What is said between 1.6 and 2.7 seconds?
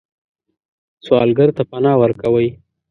پناه ورکوئ